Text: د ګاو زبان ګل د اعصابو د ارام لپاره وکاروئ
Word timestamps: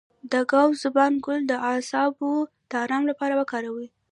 د 0.31 0.33
ګاو 0.51 0.69
زبان 0.83 1.13
ګل 1.25 1.39
د 1.47 1.53
اعصابو 1.69 2.31
د 2.69 2.71
ارام 2.83 3.03
لپاره 3.11 3.33
وکاروئ 3.39 3.87